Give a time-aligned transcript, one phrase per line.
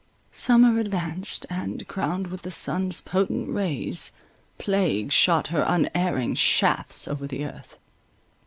[0.31, 4.11] Summer advanced, and, crowned with the sun's potent rays,
[4.57, 7.77] plague shot her unerring shafts over the earth.